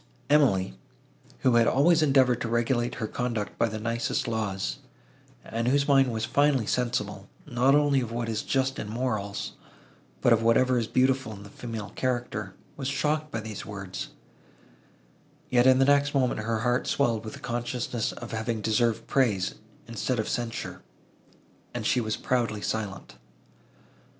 Emily, 0.31 0.73
who 1.41 1.57
had 1.57 1.67
always 1.67 2.01
endeavoured 2.01 2.41
to 2.41 2.47
regulate 2.49 2.95
her 2.95 3.05
conduct 3.05 3.55
by 3.59 3.67
the 3.67 3.77
nicest 3.79 4.27
laws, 4.27 4.79
and 5.45 5.67
whose 5.67 5.87
mind 5.87 6.11
was 6.11 6.25
finely 6.25 6.65
sensible, 6.65 7.29
not 7.45 7.75
only 7.75 8.01
of 8.01 8.11
what 8.11 8.27
is 8.27 8.41
just 8.41 8.79
in 8.79 8.89
morals, 8.89 9.51
but 10.19 10.33
of 10.33 10.41
whatever 10.41 10.79
is 10.79 10.87
beautiful 10.87 11.31
in 11.33 11.43
the 11.43 11.51
female 11.51 11.91
character, 11.93 12.55
was 12.77 12.87
shocked 12.87 13.29
by 13.29 13.39
these 13.41 13.63
words; 13.63 14.07
yet, 15.51 15.67
in 15.67 15.77
the 15.77 15.85
next 15.85 16.15
moment, 16.15 16.39
her 16.39 16.61
heart 16.61 16.87
swelled 16.87 17.23
with 17.23 17.35
the 17.35 17.39
consciousness 17.39 18.11
of 18.11 18.31
having 18.31 18.59
deserved 18.59 19.05
praise, 19.05 19.53
instead 19.87 20.17
of 20.17 20.27
censure, 20.27 20.81
and 21.75 21.85
she 21.85 22.01
was 22.01 22.17
proudly 22.17 22.61
silent. 22.63 23.17